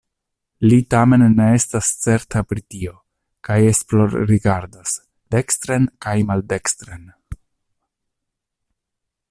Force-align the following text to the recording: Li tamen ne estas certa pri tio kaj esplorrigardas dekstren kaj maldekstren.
Li 0.69 0.77
tamen 0.93 1.25
ne 1.39 1.49
estas 1.57 1.89
certa 2.05 2.41
pri 2.53 2.63
tio 2.75 2.93
kaj 3.49 3.57
esplorrigardas 3.73 4.95
dekstren 5.37 5.85
kaj 6.07 6.17
maldekstren. 6.31 7.05